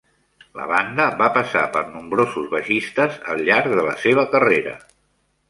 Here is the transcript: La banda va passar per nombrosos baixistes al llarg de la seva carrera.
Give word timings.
La 0.59 0.63
banda 0.69 1.03
va 1.19 1.27
passar 1.35 1.61
per 1.75 1.83
nombrosos 1.97 2.49
baixistes 2.55 3.21
al 3.35 3.45
llarg 3.51 3.77
de 3.83 3.87
la 3.91 3.95
seva 4.07 4.27
carrera. 4.35 4.77